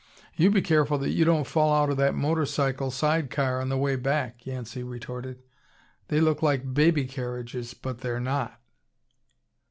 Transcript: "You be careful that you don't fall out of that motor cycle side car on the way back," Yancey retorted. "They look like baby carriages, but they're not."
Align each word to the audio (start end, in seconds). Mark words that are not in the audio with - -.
"You 0.35 0.49
be 0.49 0.63
careful 0.63 0.97
that 0.97 1.11
you 1.11 1.25
don't 1.25 1.45
fall 1.45 1.71
out 1.75 1.91
of 1.91 1.97
that 1.97 2.15
motor 2.15 2.47
cycle 2.47 2.89
side 2.89 3.29
car 3.29 3.61
on 3.61 3.69
the 3.69 3.77
way 3.77 3.95
back," 3.95 4.47
Yancey 4.47 4.81
retorted. 4.81 5.43
"They 6.07 6.19
look 6.19 6.41
like 6.41 6.73
baby 6.73 7.05
carriages, 7.05 7.75
but 7.75 7.99
they're 7.99 8.19
not." 8.19 8.59